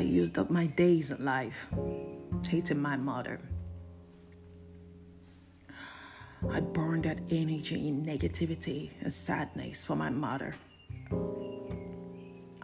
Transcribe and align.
used 0.00 0.38
up 0.38 0.50
my 0.50 0.66
days 0.66 1.10
in 1.10 1.24
life 1.24 1.68
hating 2.48 2.80
my 2.80 2.96
mother. 2.96 3.40
I 6.50 6.60
burned 6.60 7.04
that 7.04 7.20
energy 7.30 7.88
in 7.88 8.04
negativity 8.04 8.90
and 9.00 9.12
sadness 9.12 9.84
for 9.84 9.94
my 9.94 10.10
mother. 10.10 10.54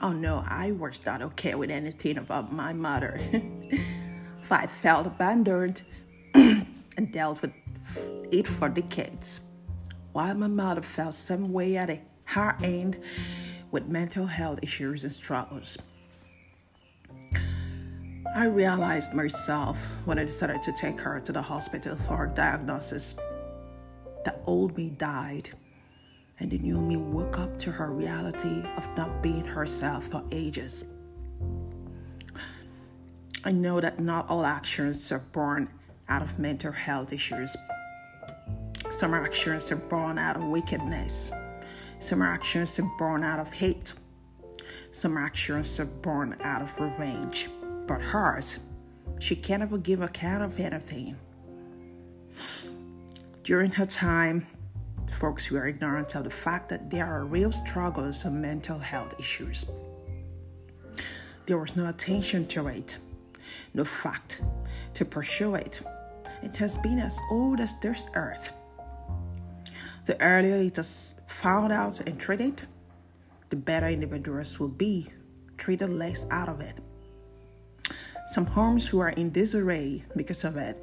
Oh 0.01 0.13
no, 0.13 0.43
I 0.47 0.73
was 0.73 1.05
not 1.05 1.23
okay 1.23 1.55
with 1.55 1.71
anything 1.71 2.19
about 2.19 2.53
my 2.53 2.73
mother. 2.73 3.21
if 3.33 4.53
I 4.53 4.67
felt 4.67 5.07
abandoned 5.07 5.83
and 6.35 7.13
dealt 7.13 7.43
with 7.43 7.53
it 8.33 8.47
for 8.47 8.69
decades, 8.69 9.43
while 10.13 10.35
my 10.35 10.47
mother 10.47 10.83
felt 10.83 11.15
some 11.15 11.53
way 11.53 11.77
at 11.77 12.01
her 12.25 12.57
end 12.63 13.01
with 13.71 13.87
mental 13.87 14.27
health 14.27 14.61
issues 14.63 15.03
and 15.03 15.13
struggles. 15.13 15.79
I 18.39 18.45
realized 18.45 19.15
myself 19.15 19.97
when 20.05 20.17
I 20.17 20.23
decided 20.23 20.63
to 20.63 20.71
take 20.71 21.01
her 21.01 21.19
to 21.19 21.33
the 21.33 21.43
hospital 21.43 21.97
for 21.97 22.27
a 22.27 22.29
diagnosis. 22.29 23.17
The 24.25 24.33
old 24.47 24.77
me 24.77 24.91
died, 24.91 25.51
and 26.39 26.49
the 26.49 26.59
new 26.59 26.81
me 26.81 26.97
woke 26.97 27.41
up 27.41 27.59
to 27.59 27.73
her 27.73 27.91
reality 27.91 28.63
of 28.77 28.89
not 28.97 29.25
being 29.25 29.45
herself 29.45 30.07
for 30.07 30.23
ages. 30.31 30.85
I 33.43 33.51
know 33.51 33.81
that 33.81 33.99
not 33.99 34.31
all 34.31 34.47
actions 34.47 35.11
are 35.11 35.19
born 35.19 35.69
out 36.09 36.23
of 36.23 36.39
mental 36.39 36.71
health 36.71 37.13
issues. 37.13 37.57
Some 38.91 39.15
actions 39.15 39.73
are 39.73 39.83
born 39.91 40.17
out 40.17 40.37
of 40.37 40.45
wickedness. 40.45 41.33
Some 41.99 42.23
actions 42.23 42.79
are 42.79 42.89
born 43.01 43.25
out 43.25 43.41
of 43.41 43.53
hate. 43.53 43.95
Some 44.93 45.17
actions 45.17 45.81
are 45.81 45.87
born 45.87 46.37
out 46.41 46.63
of 46.63 46.79
revenge. 46.79 47.49
But 47.89 48.03
hers, 48.03 48.59
she 49.19 49.35
can't 49.35 49.63
ever 49.63 49.79
give 49.79 50.03
account 50.03 50.45
of 50.45 50.61
anything. 50.61 51.17
During 53.43 53.73
her 53.73 53.87
time, 53.87 54.47
folks 55.11 55.51
were 55.51 55.67
ignorant 55.67 56.15
of 56.15 56.25
the 56.25 56.31
fact 56.31 56.69
that 56.69 56.91
there 56.91 57.07
are 57.07 57.25
real 57.25 57.51
struggles 57.51 58.27
and 58.27 58.43
mental 58.43 58.79
health 58.79 59.19
issues. 59.19 59.65
There 61.47 61.57
was 61.57 61.77
no 61.77 61.89
attention 61.89 62.47
to 62.49 62.69
it, 62.69 62.99
no 63.73 63.87
fact 63.87 64.43
to 64.93 65.07
pursue 65.07 65.55
it. 65.55 65.81
It 66.43 66.59
has 66.59 66.77
been 66.77 66.99
as 66.99 67.19
old 67.31 67.59
as 67.59 67.81
this 67.81 68.07
earth. 68.15 68.53
The 70.05 70.21
earlier 70.21 70.57
it 70.57 70.77
is 70.77 71.15
found 71.27 71.73
out 71.73 72.01
and 72.07 72.21
treated, 72.21 72.61
the 73.49 73.57
better 73.57 73.89
individuals 73.89 74.61
will 74.61 74.69
be 74.69 75.09
treated 75.57 75.89
less 75.89 76.27
out 76.31 76.51
of 76.51 76.61
it. 76.61 76.77
Some 78.29 78.45
homes 78.45 78.87
who 78.87 78.99
are 78.99 79.09
in 79.09 79.31
disarray 79.31 80.05
because 80.15 80.45
of 80.45 80.59
it. 80.59 80.77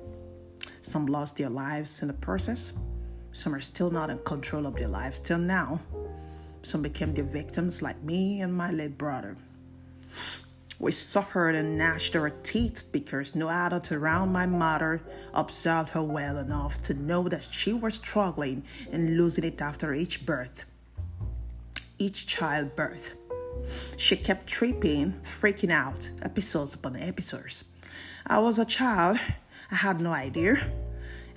Some 0.81 1.05
lost 1.05 1.37
their 1.37 1.49
lives 1.49 2.01
in 2.01 2.07
the 2.07 2.13
process. 2.15 2.73
Some 3.33 3.53
are 3.53 3.61
still 3.61 3.91
not 3.91 4.09
in 4.09 4.17
control 4.19 4.65
of 4.65 4.75
their 4.75 4.87
lives 4.87 5.19
till 5.19 5.37
now. 5.37 5.79
Some 6.63 6.81
became 6.81 7.13
the 7.13 7.21
victims 7.21 7.83
like 7.83 8.01
me 8.01 8.41
and 8.41 8.51
my 8.51 8.71
late 8.71 8.97
brother. 8.97 9.37
We 10.79 10.91
suffered 10.91 11.53
and 11.53 11.77
gnashed 11.77 12.15
our 12.15 12.31
teeth 12.31 12.83
because 12.91 13.35
no 13.35 13.47
adult 13.47 13.91
around 13.91 14.33
my 14.33 14.47
mother 14.47 15.03
observed 15.31 15.89
her 15.89 16.01
well 16.01 16.39
enough 16.39 16.81
to 16.83 16.95
know 16.95 17.29
that 17.29 17.47
she 17.51 17.73
was 17.73 17.93
struggling 17.93 18.63
and 18.91 19.17
losing 19.17 19.43
it 19.43 19.61
after 19.61 19.93
each 19.93 20.25
birth, 20.25 20.65
each 21.99 22.25
childbirth. 22.25 23.13
She 23.97 24.15
kept 24.15 24.47
tripping, 24.47 25.19
freaking 25.23 25.71
out, 25.71 26.09
episodes 26.21 26.75
upon 26.75 26.95
episodes. 26.95 27.65
I 28.27 28.39
was 28.39 28.59
a 28.59 28.65
child, 28.65 29.19
I 29.71 29.75
had 29.75 29.99
no 29.99 30.11
idea. 30.11 30.71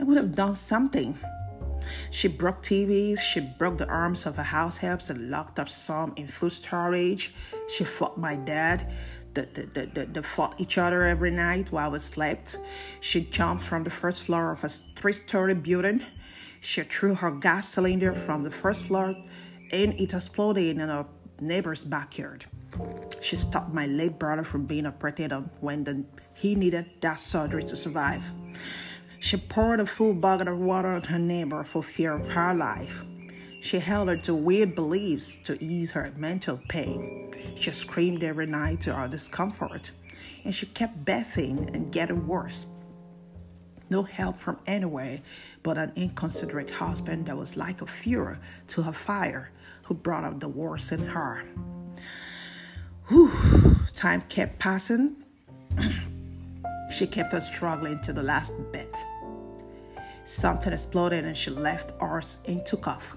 I 0.01 0.05
would 0.05 0.17
have 0.17 0.35
done 0.35 0.55
something. 0.55 1.19
She 2.11 2.29
broke 2.29 2.63
TVs, 2.63 3.21
she 3.21 3.41
broke 3.41 3.79
the 3.79 3.89
arms 3.89 4.27
of 4.27 4.37
her 4.37 4.43
house 4.43 4.77
helps 4.77 5.11
and 5.11 5.31
locked 5.31 5.59
up 5.59 5.69
some 5.69 6.13
in 6.17 6.27
food 6.27 6.53
storage. 6.53 7.35
She 7.69 7.85
fought 7.85 8.19
my 8.19 8.37
dad 8.37 8.93
they, 9.35 10.23
fought 10.23 10.61
each 10.61 10.79
other 10.79 11.05
every 11.05 11.31
night 11.31 11.71
while 11.71 11.91
we 11.91 11.99
slept. 11.99 12.59
She 13.01 13.23
jumped 13.23 13.63
from 13.63 13.85
the 13.85 13.91
first 13.91 14.25
floor 14.25 14.53
of 14.53 14.65
a 14.65 14.69
three 14.69 15.13
story 15.13 15.55
building. 15.55 16.03
She 16.61 16.83
threw 16.83 17.15
her 17.15 17.31
gas 17.31 17.69
cylinder 17.69 18.15
from 18.15 18.43
the 18.43 18.51
first 18.51 18.87
floor 18.87 19.15
and 19.71 20.01
it 20.01 20.15
exploded 20.15 20.79
in 20.79 20.91
a 20.91 21.07
neighbor's 21.41 21.85
backyard. 21.85 22.47
She 23.21 23.37
stopped 23.37 23.73
my 23.73 23.87
late 23.87 24.19
brother 24.19 24.45
from 24.45 24.65
being 24.65 24.87
operated 24.87 25.33
on 25.33 25.51
when 25.61 25.85
the, 25.85 26.05
he 26.35 26.55
needed 26.55 26.87
that 27.01 27.21
surgery 27.21 27.63
to 27.65 27.77
survive. 27.77 28.23
She 29.19 29.37
poured 29.37 29.81
a 29.81 29.87
full 29.87 30.15
bucket 30.15 30.49
of 30.49 30.59
water 30.59 30.89
on 30.89 31.03
her 31.03 31.19
neighbor 31.19 31.65
for 31.65 31.83
fear 31.83 32.13
of 32.15 32.29
her 32.29 32.55
life. 32.55 33.05
She 33.61 33.79
held 33.79 34.09
her 34.09 34.17
to 34.19 34.35
weird 34.35 34.75
beliefs 34.75 35.39
to 35.41 35.63
ease 35.63 35.91
her 35.93 36.13
mental 36.17 36.61
pain. 36.69 37.35
She 37.57 37.73
screamed 37.73 38.23
every 38.23 38.47
night 38.47 38.81
to 38.83 38.93
our 38.93 39.09
discomfort, 39.09 39.91
and 40.45 40.55
she 40.55 40.67
kept 40.67 41.05
bathing 41.05 41.69
and 41.75 41.93
getting 41.93 42.27
worse. 42.27 42.67
No 43.91 44.03
help 44.03 44.37
from 44.37 44.59
anywhere 44.67 45.21
but 45.63 45.79
an 45.79 45.93
inconsiderate 45.97 46.71
husband 46.71 47.27
that 47.27 47.37
was 47.37 47.57
like 47.57 47.83
a 47.83 47.87
fury 47.87 48.37
to 48.69 48.83
her 48.83 48.93
fire, 48.93 49.51
who 49.85 49.95
brought 49.95 50.25
out 50.25 50.41
the 50.41 50.49
worst 50.49 50.93
in 50.93 51.07
her. 51.07 51.45
Whew, 53.09 53.33
time 53.95 54.23
kept 54.23 54.59
passing. 54.59 55.17
she 56.91 57.07
kept 57.07 57.33
on 57.35 57.43
struggling 57.43 58.01
to 58.01 58.13
the 58.13 58.23
last 58.23 58.55
bit. 58.73 58.95
Something 60.25 60.73
exploded 60.73 61.25
and 61.25 61.37
she 61.37 61.51
left 61.51 61.93
ours 62.01 62.39
and 62.47 62.65
took 62.67 62.87
off. 62.87 63.17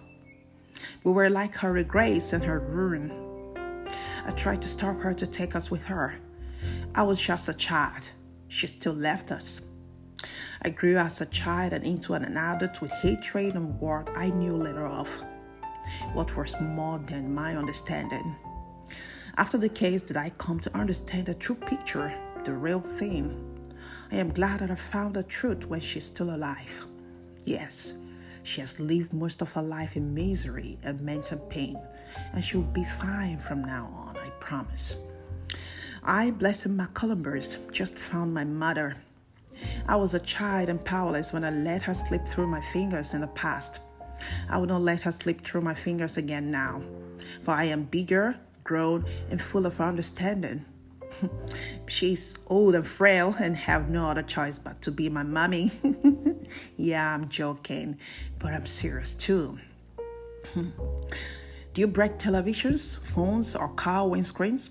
We 1.04 1.12
were 1.12 1.30
like 1.30 1.56
her 1.56 1.84
grace 1.84 2.32
and 2.32 2.44
her 2.44 2.60
ruin 2.60 3.32
I 4.26 4.32
tried 4.32 4.62
to 4.62 4.70
stop 4.70 5.00
her 5.02 5.14
to 5.14 5.26
take 5.26 5.56
us 5.56 5.72
with 5.72 5.84
her. 5.86 6.14
I 6.94 7.04
was 7.04 7.20
just 7.20 7.50
a 7.50 7.54
child. 7.54 8.08
She 8.50 8.68
still 8.68 8.94
left 8.94 9.32
us. 9.32 9.62
I 10.62 10.70
grew 10.70 10.98
as 10.98 11.22
a 11.22 11.26
child 11.28 11.74
and 11.74 11.86
into 11.86 12.14
an 12.14 12.38
adult 12.38 12.82
with 12.82 12.92
hatred 12.92 13.56
and 13.56 13.80
what 13.80 14.10
I 14.16 14.30
knew 14.30 14.56
little 14.56 14.86
of, 14.86 15.24
what 16.14 16.36
was 16.36 16.60
more 16.60 17.00
than 17.00 17.34
my 17.34 17.56
understanding. 17.56 18.36
After 19.38 19.58
the 19.58 19.70
case, 19.70 20.04
did 20.04 20.18
I 20.18 20.32
come 20.38 20.60
to 20.60 20.78
understand 20.78 21.26
the 21.28 21.34
true 21.34 21.56
picture, 21.56 22.14
the 22.44 22.54
real 22.54 22.82
thing. 22.82 23.48
I 24.12 24.18
am 24.18 24.34
glad 24.34 24.60
that 24.60 24.72
I 24.72 24.76
found 24.76 25.16
the 25.16 25.24
truth 25.24 25.66
when 25.66 25.80
she's 25.80 26.06
still 26.06 26.36
alive. 26.36 26.86
Yes, 27.46 27.94
she 28.44 28.62
has 28.62 28.80
lived 28.80 29.14
most 29.14 29.42
of 29.42 29.52
her 29.54 29.62
life 29.62 29.96
in 29.96 30.14
misery 30.14 30.78
and 30.84 31.00
mental 31.02 31.38
pain, 31.38 31.80
and 32.34 32.44
she 32.44 32.58
will 32.58 32.64
be 32.66 32.84
fine 32.84 33.40
from 33.40 33.64
now 33.64 33.92
on, 33.96 34.18
I 34.18 34.30
promise. 34.40 34.98
I, 36.04 36.32
Blessed 36.32 36.70
McColumbus, 36.70 37.72
just 37.72 37.96
found 37.96 38.34
my 38.34 38.44
mother. 38.44 38.96
I 39.88 39.96
was 39.96 40.14
a 40.14 40.20
child 40.20 40.70
and 40.70 40.84
powerless 40.84 41.34
when 41.34 41.44
I 41.44 41.52
let 41.52 41.82
her 41.84 41.94
slip 41.94 42.28
through 42.28 42.48
my 42.48 42.62
fingers 42.62 43.14
in 43.14 43.22
the 43.22 43.28
past. 43.28 43.80
I 44.50 44.58
will 44.58 44.68
not 44.68 44.82
let 44.82 45.04
her 45.04 45.12
slip 45.12 45.42
through 45.42 45.62
my 45.62 45.74
fingers 45.74 46.18
again 46.18 46.52
now, 46.52 46.82
for 47.44 47.52
I 47.52 47.66
am 47.66 47.84
bigger, 47.84 48.36
grown, 48.64 49.06
and 49.30 49.42
full 49.42 49.66
of 49.66 49.82
understanding. 49.82 50.66
She's 51.88 52.38
old 52.48 52.76
and 52.76 52.86
frail 52.86 53.36
and 53.40 53.56
have 53.56 53.90
no 53.90 54.08
other 54.08 54.24
choice 54.24 54.58
but 54.60 54.82
to 54.84 54.92
be 54.92 55.10
my 55.10 55.24
mommy. 55.24 55.72
yeah, 56.78 57.14
I'm 57.14 57.28
joking, 57.30 57.98
but 58.40 58.54
I'm 58.54 58.66
serious 58.66 59.14
too. 59.14 59.58
Do 61.74 61.80
you 61.80 61.88
break 61.88 62.18
televisions, 62.18 62.98
phones, 63.00 63.56
or 63.56 63.70
car 63.70 64.08
windscreens? 64.08 64.70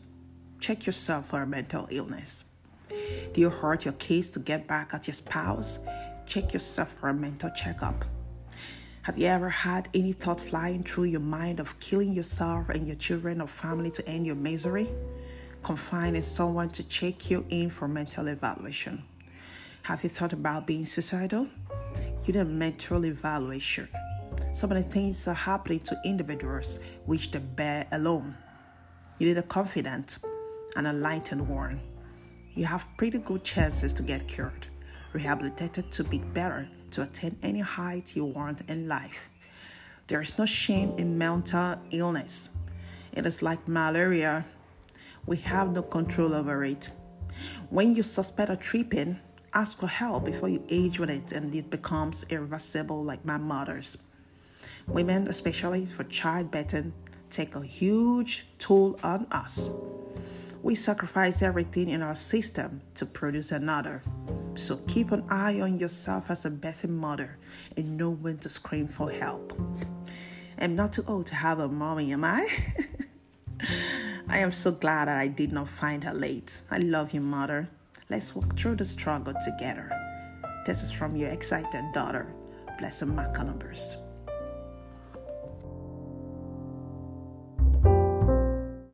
Check 0.60 0.84
yourself 0.84 1.28
for 1.28 1.42
a 1.42 1.46
mental 1.46 1.88
illness. 1.90 2.44
Do 3.32 3.40
you 3.40 3.50
hurt 3.50 3.84
your 3.84 3.94
kids 3.94 4.30
to 4.30 4.38
get 4.38 4.66
back 4.66 4.94
at 4.94 5.06
your 5.06 5.14
spouse? 5.14 5.78
Check 6.26 6.52
yourself 6.52 6.92
for 7.00 7.08
a 7.08 7.14
mental 7.14 7.50
checkup. 7.50 8.04
Have 9.02 9.18
you 9.18 9.26
ever 9.26 9.48
had 9.48 9.88
any 9.94 10.12
thought 10.12 10.40
flying 10.40 10.82
through 10.82 11.04
your 11.04 11.20
mind 11.20 11.58
of 11.58 11.78
killing 11.80 12.12
yourself 12.12 12.68
and 12.68 12.86
your 12.86 12.96
children 12.96 13.40
or 13.40 13.46
family 13.46 13.90
to 13.92 14.06
end 14.08 14.26
your 14.26 14.36
misery? 14.36 14.88
Confining 15.62 16.22
someone 16.22 16.68
to 16.70 16.82
check 16.84 17.30
you 17.30 17.44
in 17.48 17.70
for 17.70 17.88
mental 17.88 18.28
evaluation. 18.28 19.02
Have 19.82 20.04
you 20.04 20.10
thought 20.10 20.32
about 20.32 20.66
being 20.66 20.84
suicidal? 20.84 21.48
You 22.26 22.34
need 22.34 22.36
a 22.36 22.44
mental 22.44 23.04
evaluation. 23.06 23.88
So 24.52 24.66
many 24.66 24.82
things 24.82 25.26
are 25.26 25.34
happening 25.34 25.80
to 25.80 25.98
individuals 26.04 26.78
which 27.06 27.30
they 27.30 27.38
bear 27.38 27.86
alone. 27.92 28.36
You 29.18 29.28
need 29.28 29.38
a 29.38 29.42
confident 29.42 30.18
and 30.76 30.86
enlightened 30.86 31.48
one. 31.48 31.80
You 32.60 32.66
have 32.66 32.86
pretty 32.98 33.16
good 33.16 33.42
chances 33.42 33.94
to 33.94 34.02
get 34.02 34.28
cured, 34.28 34.66
rehabilitated 35.14 35.90
to 35.92 36.04
be 36.04 36.18
better, 36.18 36.68
to 36.90 37.00
attain 37.00 37.38
any 37.42 37.60
height 37.60 38.14
you 38.14 38.26
want 38.26 38.60
in 38.68 38.86
life. 38.86 39.30
There 40.08 40.20
is 40.20 40.36
no 40.36 40.44
shame 40.44 40.92
in 40.98 41.16
mental 41.16 41.76
illness. 41.90 42.50
It 43.12 43.24
is 43.24 43.40
like 43.40 43.66
malaria. 43.66 44.44
We 45.24 45.38
have 45.38 45.72
no 45.72 45.80
control 45.80 46.34
over 46.34 46.62
it. 46.62 46.90
When 47.70 47.94
you 47.94 48.02
suspect 48.02 48.50
a 48.50 48.56
tripping, 48.56 49.18
ask 49.54 49.80
for 49.80 49.86
help 49.86 50.26
before 50.26 50.50
you 50.50 50.62
age 50.68 50.98
with 50.98 51.08
it 51.08 51.32
and 51.32 51.54
it 51.54 51.70
becomes 51.70 52.26
irreversible 52.28 53.02
like 53.02 53.24
my 53.24 53.38
mother's. 53.38 53.96
Women, 54.86 55.28
especially 55.28 55.86
for 55.86 56.04
childbearing, 56.04 56.92
take 57.30 57.56
a 57.56 57.62
huge 57.62 58.44
toll 58.58 59.00
on 59.02 59.26
us. 59.30 59.70
We 60.62 60.74
sacrifice 60.74 61.40
everything 61.40 61.88
in 61.88 62.02
our 62.02 62.14
system 62.14 62.82
to 62.94 63.06
produce 63.06 63.50
another. 63.50 64.02
So 64.56 64.76
keep 64.86 65.10
an 65.10 65.24
eye 65.30 65.60
on 65.60 65.78
yourself 65.78 66.30
as 66.30 66.44
a 66.44 66.50
birthing 66.50 66.90
mother 66.90 67.38
and 67.76 67.96
know 67.96 68.10
when 68.10 68.36
to 68.38 68.48
scream 68.48 68.86
for 68.86 69.10
help. 69.10 69.58
I'm 70.58 70.76
not 70.76 70.92
too 70.92 71.04
old 71.06 71.26
to 71.28 71.34
have 71.34 71.60
a 71.60 71.68
mommy, 71.68 72.12
am 72.12 72.24
I? 72.24 72.46
I 74.28 74.38
am 74.38 74.52
so 74.52 74.70
glad 74.72 75.08
that 75.08 75.16
I 75.16 75.28
did 75.28 75.50
not 75.50 75.66
find 75.66 76.04
her 76.04 76.12
late. 76.12 76.62
I 76.70 76.78
love 76.78 77.12
you, 77.12 77.20
mother. 77.20 77.68
Let's 78.10 78.34
walk 78.34 78.58
through 78.58 78.76
the 78.76 78.84
struggle 78.84 79.34
together. 79.44 79.90
This 80.66 80.82
is 80.82 80.92
from 80.92 81.16
your 81.16 81.30
excited 81.30 81.84
daughter, 81.94 82.26
Blessing 82.78 83.08
McColumbus. 83.08 83.96